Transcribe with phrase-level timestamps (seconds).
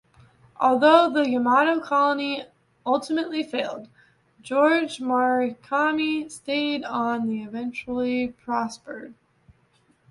[0.59, 2.45] Although the Yamato Colony
[2.87, 3.87] ultimately failed,
[4.41, 9.13] George Morikami stayed on and eventually prospered.